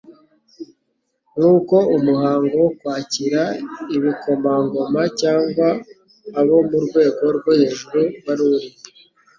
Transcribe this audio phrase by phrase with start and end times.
[1.35, 3.41] Nk'uko umuhango wo kwakira
[3.95, 5.67] ibikomangoma cyangwa
[6.39, 8.69] abo mu rwego rwo hejuru wari uri,